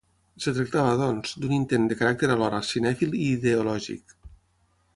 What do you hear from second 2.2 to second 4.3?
alhora cinèfil i ideològic.